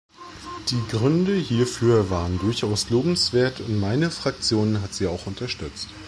[0.71, 5.89] Die Gründe hierfür waren durchaus lobenswert, und meine Fraktion hat sie auch unterstützt.